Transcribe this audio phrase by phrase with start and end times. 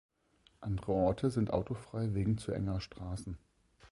[0.61, 3.37] Andere Orte sind autofrei wegen zu enger Straßen.